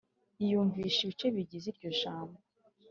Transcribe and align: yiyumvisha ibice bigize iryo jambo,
yiyumvisha 0.39 0.99
ibice 1.03 1.27
bigize 1.35 1.67
iryo 1.71 1.89
jambo, 2.01 2.37